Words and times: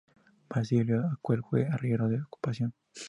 Basilio 0.49 0.99
Auqui 1.11 1.37
fue 1.47 1.61
arriero 1.67 2.05
de 2.09 2.23
ocupación. 2.27 2.71